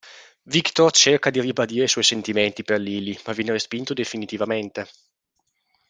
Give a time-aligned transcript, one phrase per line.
[0.45, 4.87] Victor cerca di ribadire i suoi sentimenti per Lily, ma viene respinto definitivamente.